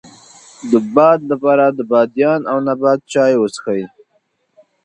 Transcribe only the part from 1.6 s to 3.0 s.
د بادیان او نبات